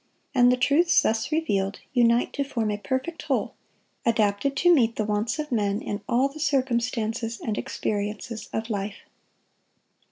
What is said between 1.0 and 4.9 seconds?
thus revealed unite to form a perfect whole, adapted to